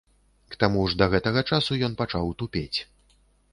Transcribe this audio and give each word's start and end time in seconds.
К 0.55 0.57
таму 0.63 0.85
ж 0.93 0.97
да 1.01 1.05
гэтага 1.15 1.45
часу 1.53 1.79
ён 1.89 1.93
пачаў 2.01 2.35
тупець. 2.43 2.79